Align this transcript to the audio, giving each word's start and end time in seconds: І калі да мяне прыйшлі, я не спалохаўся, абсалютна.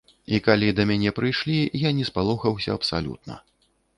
І 0.35 0.37
калі 0.45 0.69
да 0.79 0.85
мяне 0.91 1.11
прыйшлі, 1.19 1.59
я 1.87 1.91
не 1.99 2.05
спалохаўся, 2.11 2.69
абсалютна. 2.79 3.37